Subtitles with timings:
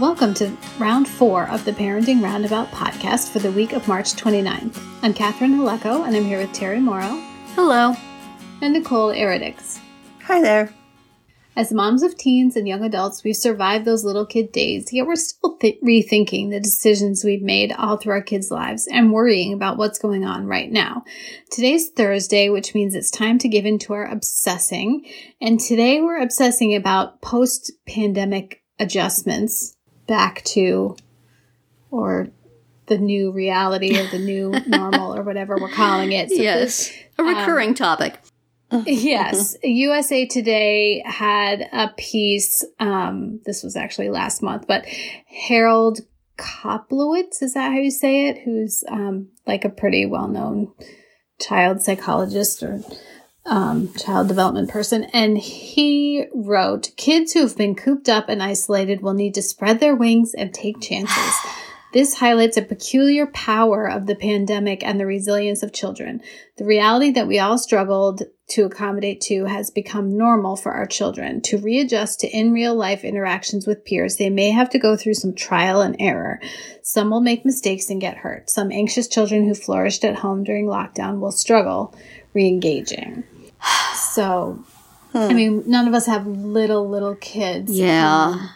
[0.00, 4.76] Welcome to round four of the Parenting Roundabout podcast for the week of March 29th.
[5.02, 7.22] I'm Catherine Haleko, and I'm here with Terry Morrow.
[7.54, 7.94] Hello.
[8.60, 9.78] And Nicole Eredics.
[10.24, 10.74] Hi there.
[11.54, 15.14] As moms of teens and young adults, we've survived those little kid days, yet we're
[15.14, 19.76] still th- rethinking the decisions we've made all through our kids' lives and worrying about
[19.76, 21.04] what's going on right now.
[21.52, 25.06] Today's Thursday, which means it's time to give into our obsessing.
[25.40, 30.96] And today we're obsessing about post pandemic adjustments back to
[31.90, 32.28] or
[32.86, 36.28] the new reality or the new normal or whatever we're calling it.
[36.30, 38.18] So yes, this, a recurring um, topic.
[38.86, 42.64] yes, USA Today had a piece.
[42.80, 44.84] Um, this was actually last month, but
[45.48, 46.00] Harold
[46.36, 48.38] Koplewicz is that how you say it?
[48.44, 50.72] Who's um, like a pretty well known
[51.40, 52.80] child psychologist or
[53.46, 59.02] um, child development person, and he wrote, "Kids who have been cooped up and isolated
[59.02, 61.34] will need to spread their wings and take chances."
[61.94, 66.20] This highlights a peculiar power of the pandemic and the resilience of children.
[66.56, 71.40] The reality that we all struggled to accommodate to has become normal for our children.
[71.42, 75.14] To readjust to in real life interactions with peers, they may have to go through
[75.14, 76.40] some trial and error.
[76.82, 78.50] Some will make mistakes and get hurt.
[78.50, 81.94] Some anxious children who flourished at home during lockdown will struggle
[82.34, 83.22] re engaging.
[83.96, 84.64] So,
[85.12, 85.18] hmm.
[85.18, 87.72] I mean, none of us have little, little kids.
[87.72, 88.26] Yeah.
[88.26, 88.50] Um,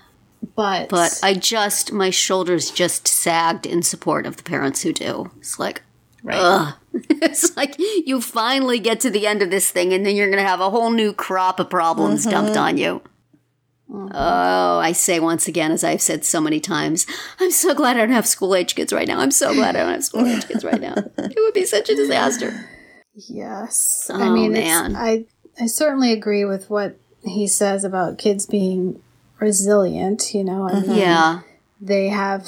[0.58, 5.30] but but I just my shoulders just sagged in support of the parents who do.
[5.38, 5.82] It's like,
[6.24, 6.36] right.
[6.36, 6.74] ugh.
[7.22, 10.42] it's like you finally get to the end of this thing, and then you're going
[10.42, 12.30] to have a whole new crop of problems mm-hmm.
[12.32, 13.02] dumped on you.
[13.88, 14.08] Mm-hmm.
[14.12, 17.06] Oh, I say once again, as I've said so many times,
[17.38, 19.20] I'm so glad I don't have school age kids right now.
[19.20, 20.94] I'm so glad I don't have school age kids right now.
[21.18, 22.68] It would be such a disaster.
[23.14, 24.96] Yes, oh, I mean, man.
[24.96, 25.26] I
[25.60, 29.00] I certainly agree with what he says about kids being
[29.40, 30.68] resilient, you know.
[30.68, 30.94] I mm-hmm.
[30.94, 31.40] yeah.
[31.80, 32.46] They have,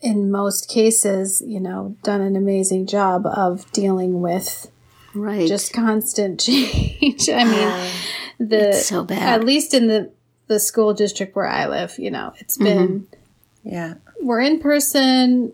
[0.00, 4.70] in most cases, you know, done an amazing job of dealing with
[5.14, 7.28] right just constant change.
[7.28, 9.40] I mean, the it's so bad.
[9.40, 10.12] At least in the
[10.46, 13.68] the school district where I live, you know, it's been mm-hmm.
[13.68, 13.94] yeah.
[14.20, 15.52] We're in person,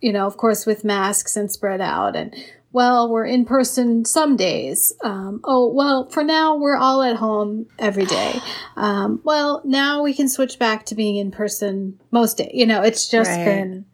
[0.00, 2.34] you know, of course with masks and spread out and
[2.76, 4.92] well, we're in person some days.
[5.02, 8.38] Um, oh, well, for now, we're all at home every day.
[8.76, 12.50] Um, well, now we can switch back to being in person most days.
[12.52, 13.46] You know, it's just right.
[13.46, 13.86] been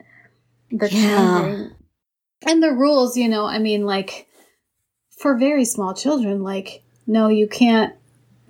[0.72, 1.66] the yeah.
[2.44, 4.26] And the rules, you know, I mean, like
[5.16, 7.94] for very small children, like, no, you can't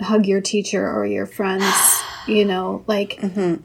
[0.00, 3.56] hug your teacher or your friends, you know, like, mm-hmm.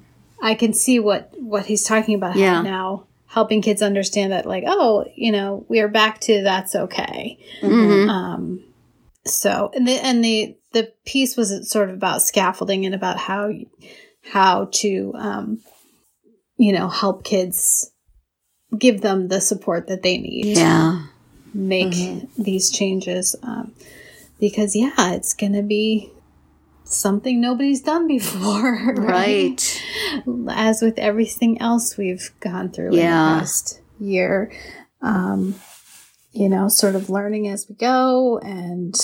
[0.41, 2.61] I can see what, what he's talking about yeah.
[2.61, 7.37] now helping kids understand that like oh you know we are back to that's okay
[7.61, 8.09] mm-hmm.
[8.09, 8.63] um
[9.25, 13.51] so and the and the the piece was sort of about scaffolding and about how
[14.31, 15.59] how to um
[16.57, 17.91] you know help kids
[18.77, 21.05] give them the support that they need yeah
[21.53, 22.41] make mm-hmm.
[22.41, 23.73] these changes um
[24.39, 26.11] because yeah it's gonna be
[26.87, 28.95] something nobody's done before.
[28.97, 29.83] Right?
[30.25, 30.49] right.
[30.49, 33.01] As with everything else we've gone through yeah.
[33.31, 34.51] in the past year.
[35.01, 35.55] Um,
[36.31, 38.95] you know, sort of learning as we go and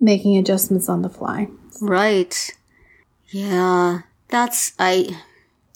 [0.00, 1.48] making adjustments on the fly.
[1.80, 2.50] Right.
[3.28, 4.00] Yeah.
[4.28, 5.08] That's, I,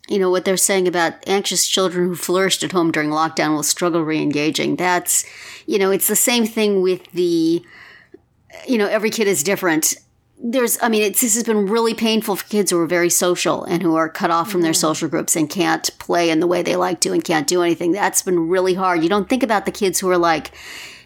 [0.09, 3.63] you know, what they're saying about anxious children who flourished at home during lockdown will
[3.63, 4.77] struggle re engaging.
[4.77, 5.25] That's,
[5.67, 7.65] you know, it's the same thing with the,
[8.67, 9.97] you know, every kid is different
[10.39, 13.65] there's i mean it's, this has been really painful for kids who are very social
[13.65, 14.81] and who are cut off from their mm-hmm.
[14.81, 17.93] social groups and can't play in the way they like to and can't do anything
[17.93, 20.51] that's been really hard you don't think about the kids who are like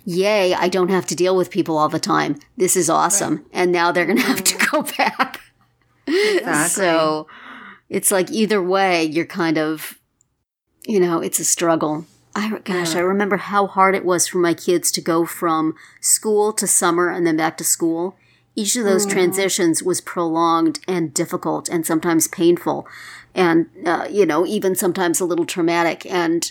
[0.04, 3.46] yay i don't have to deal with people all the time this is awesome right.
[3.52, 5.40] and now they're going to have to go back
[6.08, 6.84] Exactly.
[6.84, 7.26] So
[7.88, 9.98] it's like either way, you're kind of,
[10.86, 12.06] you know, it's a struggle.
[12.34, 16.52] I gosh, I remember how hard it was for my kids to go from school
[16.52, 18.16] to summer and then back to school.
[18.60, 22.87] Each of those transitions was prolonged and difficult and sometimes painful,
[23.34, 26.05] and uh, you know, even sometimes a little traumatic.
[26.06, 26.50] And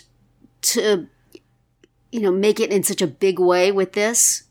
[0.62, 1.06] to,
[2.10, 4.44] you know, make it in such a big way with this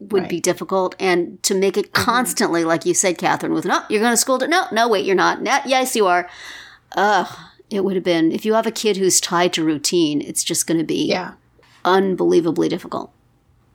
[0.00, 0.94] would be difficult.
[0.98, 4.38] And to make it constantly like you said catherine with no you're going to school
[4.38, 5.40] to no no wait you're not.
[5.42, 6.28] No, yes you are.
[6.96, 7.28] Ugh
[7.68, 10.66] it would have been if you have a kid who's tied to routine it's just
[10.68, 11.32] going to be Yeah.
[11.84, 13.10] unbelievably difficult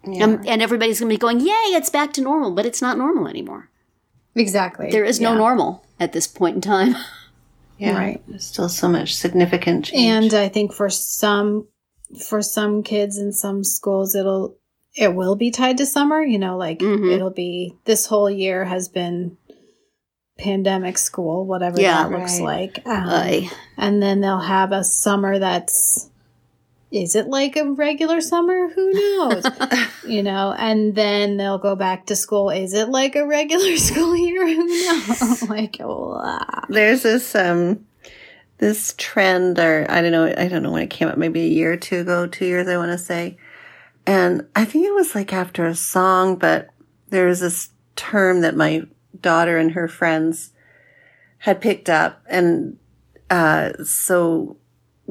[0.06, 0.24] Yeah.
[0.26, 2.98] Um, and everybody's going to be going yay it's back to normal but it's not
[2.98, 3.70] normal anymore
[4.36, 4.90] Exactly.
[4.92, 5.38] there is no Yeah.
[5.38, 6.96] normal at this point in time
[7.78, 7.98] yeah.
[7.98, 8.22] Right.
[8.28, 10.34] There's still so much significant change.
[10.34, 11.68] And I think for some
[12.28, 14.56] for some kids in some schools it'll
[14.96, 17.12] it will be tied to summer, you know, like Mhm.
[17.12, 19.38] it'll be this whole year has been
[20.38, 22.04] pandemic school, whatever Yeah.
[22.08, 22.72] that looks Right.
[22.76, 22.88] like.
[22.88, 26.10] Um, and then they'll have a summer that's
[26.92, 28.68] is it like a regular summer?
[28.70, 29.46] Who knows?
[30.08, 32.50] you know, and then they'll go back to school.
[32.50, 34.46] Is it like a regular school year?
[34.46, 35.44] Who knows?
[35.50, 36.40] like, blah.
[36.68, 37.86] there's this um
[38.58, 41.48] this trend or I don't know I don't know when it came up maybe a
[41.48, 43.38] year or two ago two years I want to say
[44.06, 46.70] and I think it was like after a song but
[47.10, 48.84] there was this term that my
[49.20, 50.52] daughter and her friends
[51.40, 52.78] had picked up and
[53.32, 54.58] uh so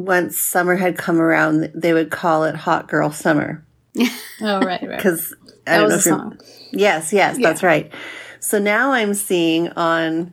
[0.04, 3.64] once summer had come around they would call it hot girl summer
[4.40, 4.96] Oh, right, right.
[4.96, 5.34] because
[5.66, 6.38] I That don't know was if a you're- song.
[6.72, 7.92] Yes, yes, that's right.
[8.38, 10.32] So now I'm seeing on,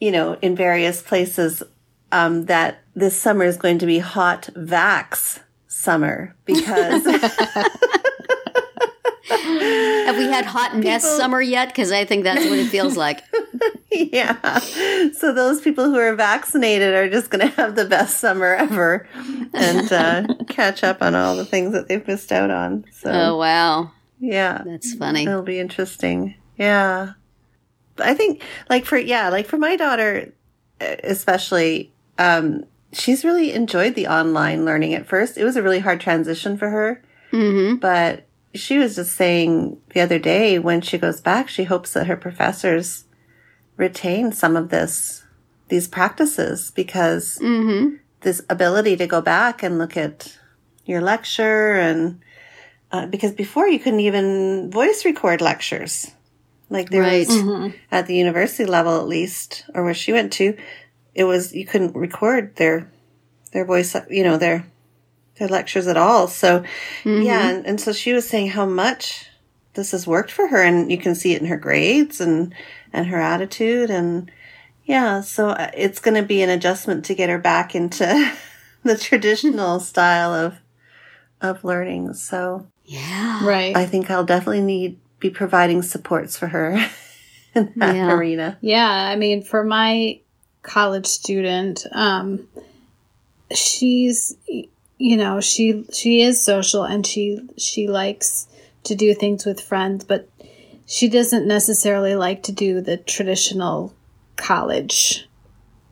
[0.00, 1.62] you know, in various places,
[2.12, 5.38] um, that this summer is going to be hot vax
[5.68, 7.04] summer because
[10.06, 13.22] have we had hot mess summer yet because i think that's what it feels like
[13.94, 14.58] yeah.
[15.12, 19.06] So those people who are vaccinated are just going to have the best summer ever
[19.52, 22.84] and uh, catch up on all the things that they've missed out on.
[22.92, 23.90] So oh wow
[24.20, 24.62] yeah.
[24.64, 26.34] that's funny It'll be interesting.
[26.56, 27.12] Yeah.
[27.98, 30.32] I think like for yeah, like for my daughter
[30.80, 35.38] especially um she's really enjoyed the online learning at first.
[35.38, 40.00] It was a really hard transition for her, mm-hmm but she was just saying the
[40.00, 43.04] other day when she goes back, she hopes that her professors
[43.76, 45.24] retain some of this
[45.68, 47.96] these practices because mm-hmm.
[48.20, 50.38] this ability to go back and look at
[50.84, 52.20] your lecture and
[52.92, 56.10] uh, because before you couldn't even voice record lectures.
[56.70, 57.26] Like there Right.
[57.26, 60.56] was at the university level at least or where she went to
[61.14, 62.90] it was you couldn't record their
[63.52, 64.66] their voice you know their
[65.38, 66.28] their lectures at all.
[66.28, 66.64] So
[67.04, 69.26] yeah and, and so she was saying how much
[69.74, 72.54] this has worked for her and you can see it in her grades and
[72.92, 74.30] and her attitude and
[74.84, 78.32] yeah so uh, it's going to be an adjustment to get her back into
[78.84, 80.54] the traditional style of
[81.40, 82.14] of learning.
[82.14, 83.44] So yeah.
[83.46, 83.74] Right.
[83.76, 86.72] i think i'll definitely need be providing supports for her
[87.54, 88.12] in that Yeah.
[88.12, 88.58] arena.
[88.60, 90.20] Yeah, I mean, for my
[90.62, 92.46] college student, um,
[93.54, 94.36] she's
[94.98, 98.46] you know she she is social and she she likes
[98.84, 100.28] to do things with friends, but
[100.86, 103.94] she doesn't necessarily like to do the traditional
[104.36, 105.28] college.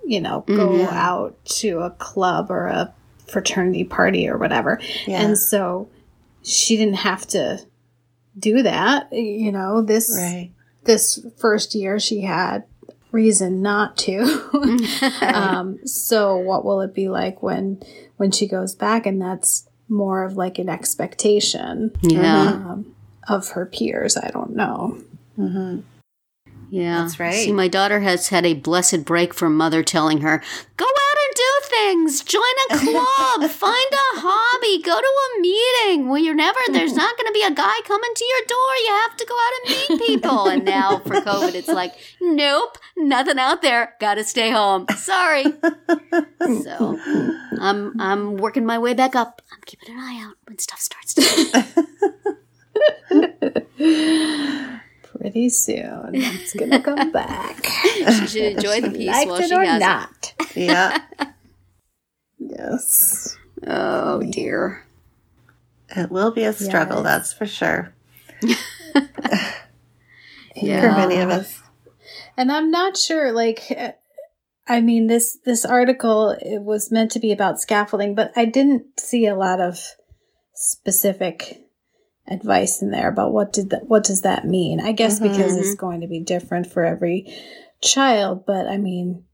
[0.04, 0.94] You know, go mm-hmm.
[0.94, 2.92] out to a club or a
[3.28, 5.22] fraternity party or whatever, Yeah.
[5.22, 5.88] and so
[6.42, 7.60] she didn't have to
[8.38, 9.12] do that.
[9.12, 10.50] You know, this right
[10.84, 12.64] this first year she had
[13.12, 14.22] reason not to.
[15.22, 17.80] um, so what will it be like when
[18.16, 22.94] when she goes back and that's more of like an expectation yeah um,
[23.28, 24.16] of her peers?
[24.16, 24.98] I don't know.
[26.72, 27.02] Yeah.
[27.02, 27.34] That's right.
[27.34, 30.42] See, my daughter has had a blessed break from mother telling her,
[30.78, 36.08] go out and do things, join a club, find a hobby, go to a meeting.
[36.08, 38.76] Well, you're never, there's not going to be a guy coming to your door.
[38.84, 40.48] You have to go out and meet people.
[40.48, 43.94] And now for COVID, it's like, nope, nothing out there.
[44.00, 44.86] Got to stay home.
[44.96, 45.44] Sorry.
[46.62, 46.98] So
[47.60, 49.42] I'm, I'm working my way back up.
[49.52, 51.22] I'm keeping an eye out when stuff starts to
[55.22, 57.64] Pretty soon it's gonna come back.
[57.64, 60.34] She should enjoy the peace Liked while it she or has it.
[60.56, 60.98] yeah
[62.38, 63.36] Yes.
[63.66, 64.84] Oh, dear.
[65.94, 67.04] it will be a struggle Yes.
[67.04, 67.94] that's for sure
[70.56, 70.80] Yeah.
[70.80, 71.60] for many of us
[72.36, 73.92] And I'm not sure, like, uh,
[74.66, 78.98] I mean, this this article it was meant to be about scaffolding, but I didn't
[79.00, 79.78] see a lot of
[80.54, 81.60] specific
[82.28, 84.80] advice in there about what did that what does that mean.
[84.80, 87.32] I guess because it's going to be different for every
[87.80, 89.24] child, but I mean,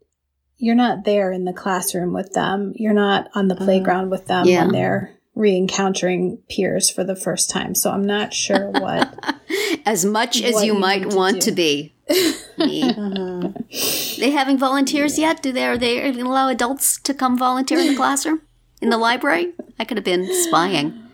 [0.57, 2.73] you're not there in the classroom with them.
[2.77, 3.65] You're not on the Uh-huh.
[3.65, 4.63] playground with them Yeah.
[4.65, 7.75] when they're re-encountering peers for the first time.
[7.75, 9.15] So I'm not sure what.
[9.87, 11.41] As much as you you might to want do.
[11.43, 11.95] to be.
[12.59, 14.21] Mm-hmm.
[14.21, 15.43] They having volunteers yet?
[15.43, 18.43] Do they are they allow adults to come volunteer in the classroom?
[18.83, 19.53] In the library?
[19.79, 21.08] I could have been spying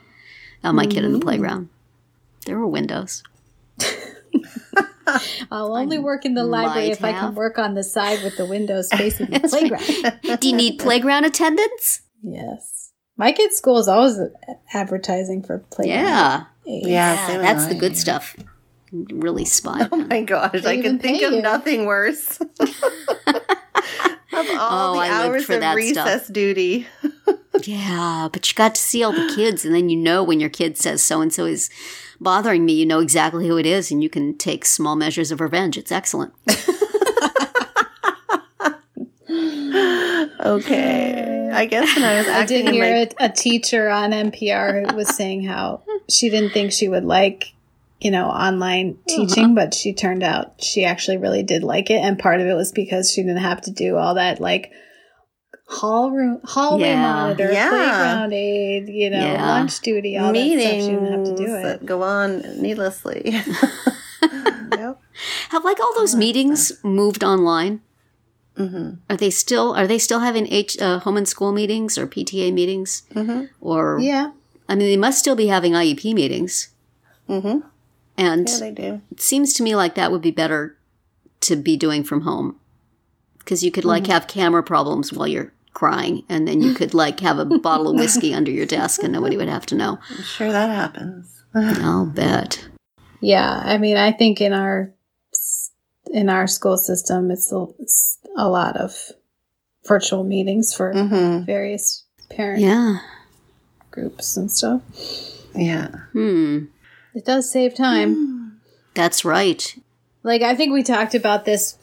[0.65, 1.29] on my kid in the mm-hmm.
[1.29, 1.69] playground.
[2.47, 3.23] There were windows.
[5.51, 8.37] I'll only work in the library might if I can work on the side with
[8.37, 10.41] the windows facing the playground.
[10.41, 12.03] Do you need playground attendance?
[12.23, 12.93] Yes.
[13.17, 14.19] My kid's school is always
[14.73, 16.05] advertising for playground.
[16.05, 16.45] Yeah.
[16.67, 16.89] aides.
[16.89, 18.37] Yeah, same That's the good stuff.
[19.13, 19.89] Really spy.
[19.93, 21.43] Oh my gosh, I can think of you.
[21.43, 22.39] nothing worse.
[22.41, 22.49] of
[24.37, 26.33] all Oh, the I hours for of that recess stuff.
[26.33, 26.87] duty.
[27.63, 30.51] Yeah, but you got to see all the kids, and then you know when your
[30.51, 31.71] kid says so and so is
[32.21, 35.41] bothering me, you know exactly who it is, and you can take small measures of
[35.41, 35.77] revenge.
[35.79, 36.33] It's excellent.
[40.41, 41.51] Okay.
[41.53, 44.97] I guess when I was I did hear my a, a teacher on NPR who
[44.97, 47.54] was saying how she didn't think she would like,
[48.05, 51.95] you know, online teaching, but she turned out she actually really did like it.
[51.95, 54.71] And part of it was because she didn't have to do all that like
[55.67, 57.03] hall room, hallway Yeah.
[57.03, 57.69] monitor, Yeah.
[57.71, 59.49] playground aide, you know, Yeah.
[59.49, 60.45] lunch duty, all that stuff.
[60.49, 61.87] meetings She didn't have to do that it.
[61.87, 63.23] go on needlessly.
[64.73, 65.01] yep.
[65.51, 67.81] Have like all those meetings moved online?
[68.59, 68.91] Mm-hmm.
[69.11, 72.53] Are they still are they still having H, uh, home and school meetings or PTA
[72.53, 73.03] meetings?
[73.15, 73.45] Mm-hmm.
[73.61, 74.31] Or Yeah.
[74.69, 76.69] I mean, they must still be having IEP meetings,
[77.29, 77.67] Mm-hmm.
[78.17, 79.01] And Yeah, they do.
[79.11, 80.77] it seems to me like that would be better
[81.41, 82.57] to be doing from home
[83.39, 87.21] because you could like have camera problems while you're crying, and then you could like
[87.21, 89.99] have a bottle of whiskey under your desk, and nobody would have to know.
[90.11, 91.43] I'm sure that happens.
[91.55, 92.67] I'll bet.
[93.21, 93.61] Yeah.
[93.65, 94.93] I mean, I think in our,
[96.13, 98.95] in our school system, it's a, it's a lot of
[99.87, 101.45] virtual meetings for Mm-hmm.
[101.45, 102.99] various parent Yeah.
[103.91, 104.83] groups and stuff.
[105.55, 105.89] Yeah.
[106.13, 106.65] Hmm.
[107.15, 108.61] It does save time.
[108.95, 109.77] That's right.
[110.23, 111.79] Like I think we talked about this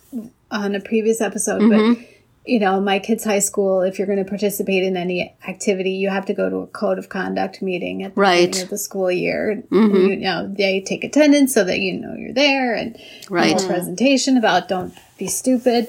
[0.49, 1.93] on a previous episode, Mm-hmm.
[2.01, 2.07] but
[2.43, 6.09] you know, my kids' high school, if you're going to participate in any activity, you
[6.09, 8.47] have to go to a code of conduct meeting at the Right.
[8.47, 9.61] beginning of the school year.
[9.69, 10.09] Mhm.
[10.09, 12.97] You know, they take attendance so that you know you're there and
[13.29, 13.61] Right.
[13.61, 15.87] a presentation about don't be stupid.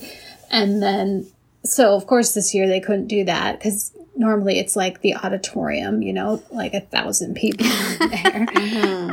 [0.51, 1.27] And then,
[1.65, 3.93] so of course this year they couldn't do that because
[4.23, 7.67] normally it's like the auditorium, you know, like a thousand people
[8.01, 8.47] in there.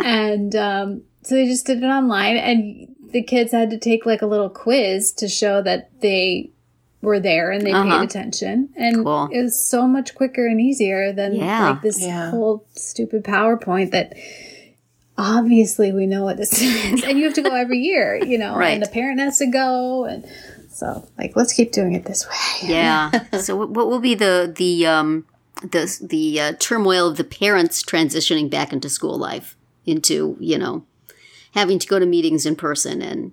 [0.06, 4.22] And um, so they just did it online and the kids had to take like
[4.22, 6.51] a little quiz to show that they
[7.01, 8.00] were there and they Uh-huh.
[8.00, 8.70] paid attention.
[8.75, 9.30] And Cool.
[9.32, 11.70] it was so much quicker and easier than Yeah.
[11.72, 12.30] like this Yeah.
[12.32, 14.13] whole stupid PowerPoint that
[15.18, 17.04] obviously we know what this is.
[17.04, 18.72] and you have to go every year, you know, Right.
[18.74, 20.06] and the parent has to go.
[20.06, 20.24] And
[20.79, 22.33] so, like, let's keep doing it this way.
[22.69, 23.12] Yeah.
[23.39, 25.25] so what what will be the the um
[25.62, 29.55] the the uh, turmoil of the parents transitioning back into school life
[29.86, 30.86] into you know
[31.53, 33.31] having to go to meetings in person and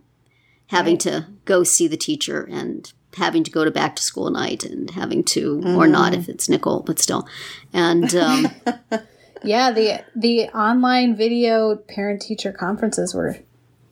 [0.68, 4.64] having to go see the teacher and having to go to back to school night
[4.64, 7.26] and having to or not if it's nickel but still
[7.72, 8.48] and um,
[9.44, 13.36] Yeah, the the online video parent teacher conferences were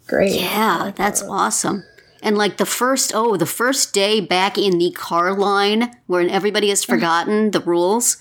[0.08, 0.32] great.
[0.40, 1.84] yeah that's awesome
[2.25, 6.71] and like the first oh the first day back in the car line where everybody
[6.71, 6.88] has mm.
[6.88, 8.16] forgotten the rules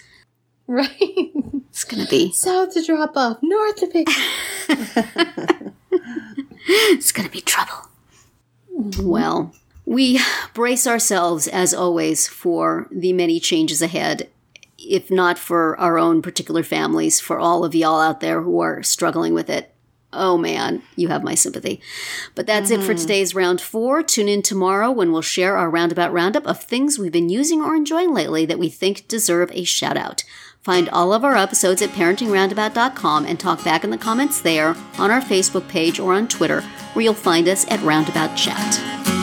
[0.66, 1.32] Right.
[1.70, 4.08] it's gonna be South to drop off, north to pick.
[6.66, 7.90] It's going to be trouble.
[8.74, 9.08] Mm-hmm.
[9.08, 9.54] Well,
[9.86, 10.20] we
[10.54, 14.30] brace ourselves, as always, for the many changes ahead,
[14.78, 18.82] if not for our own particular families, for all of y'all out there who are
[18.82, 19.73] struggling with it.
[20.14, 21.82] Oh man, you have my sympathy.
[22.36, 23.02] But that's it for mm-hmm.
[23.02, 24.04] today's round four.
[24.04, 27.76] Tune in tomorrow when we'll share our roundabout roundup of things we've been using or
[27.76, 30.24] enjoying lately that we think deserve a shout out.
[30.62, 35.12] Find all of our episodes at parentingroundabout.com and talk back in the comments there, on
[35.12, 36.62] our Facebook page, or on Twitter,
[36.94, 39.23] where you'll find us at Roundabout Chat.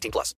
[0.01, 0.29] 18 plus.